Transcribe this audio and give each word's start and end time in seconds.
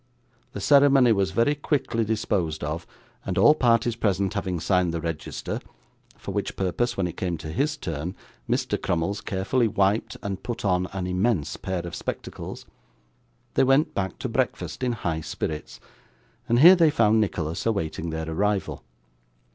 The 0.53 0.61
ceremony 0.61 1.11
was 1.11 1.29
very 1.29 1.53
quickly 1.53 2.03
disposed 2.03 2.63
of, 2.63 2.87
and 3.23 3.37
all 3.37 3.53
parties 3.53 3.95
present 3.95 4.33
having 4.33 4.59
signed 4.59 4.91
the 4.95 4.99
register 4.99 5.59
(for 6.17 6.31
which 6.31 6.55
purpose, 6.55 6.97
when 6.97 7.05
it 7.05 7.15
came 7.17 7.37
to 7.37 7.51
his 7.51 7.77
turn, 7.77 8.15
Mr. 8.49 8.81
Crummles 8.81 9.21
carefully 9.21 9.67
wiped 9.67 10.17
and 10.23 10.41
put 10.41 10.65
on 10.65 10.87
an 10.91 11.05
immense 11.05 11.55
pair 11.55 11.85
of 11.85 11.93
spectacles), 11.93 12.65
they 13.53 13.63
went 13.63 13.93
back 13.93 14.17
to 14.17 14.27
breakfast 14.27 14.81
in 14.81 14.93
high 14.93 15.21
spirits. 15.21 15.79
And 16.49 16.61
here 16.61 16.75
they 16.75 16.89
found 16.89 17.21
Nicholas 17.21 17.67
awaiting 17.67 18.09
their 18.09 18.27
arrival. 18.27 18.83